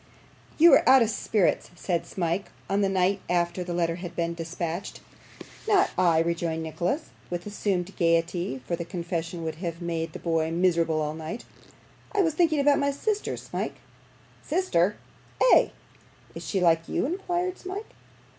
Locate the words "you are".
0.57-0.89